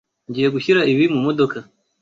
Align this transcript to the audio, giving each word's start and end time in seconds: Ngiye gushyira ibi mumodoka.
Ngiye 0.29 0.47
gushyira 0.55 0.81
ibi 0.91 1.05
mumodoka. 1.13 1.57